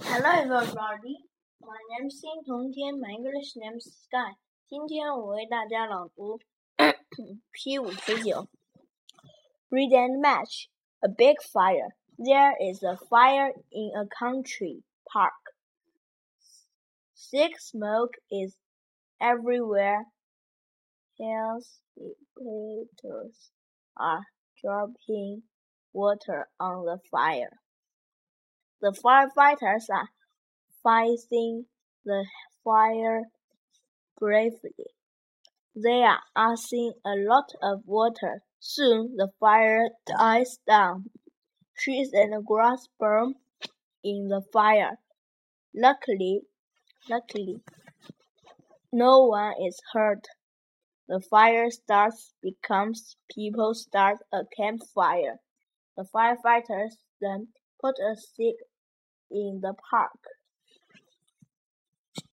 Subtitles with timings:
[0.00, 1.24] Hello everybody,
[1.60, 4.36] my name is 辛同天，my English name is Sky。
[4.66, 6.38] 今天我为大家朗读
[7.50, 8.46] P 五十九。
[9.70, 10.68] Read and match.
[11.00, 11.96] A big fire.
[12.18, 15.54] There is a fire in a country park.
[17.30, 18.58] Thick smoke is
[19.18, 20.04] everywhere.
[21.18, 21.80] Helicopters
[23.94, 24.26] are
[24.60, 25.44] dropping
[25.92, 27.60] water on the fire.
[28.79, 30.09] The firefighters are
[30.83, 31.65] fighting
[32.05, 32.25] the
[32.63, 33.23] fire
[34.19, 34.85] bravely.
[35.75, 38.43] They are using a lot of water.
[38.59, 41.09] Soon the fire dies down.
[41.77, 43.35] Trees and grass burn
[44.03, 44.99] in the fire.
[45.73, 46.41] Luckily,
[47.09, 47.61] luckily,
[48.91, 50.27] no one is hurt.
[51.07, 55.39] The fire starts becomes people start a campfire.
[55.95, 57.47] The firefighters then
[57.81, 58.55] put a stick
[59.31, 60.19] in the park.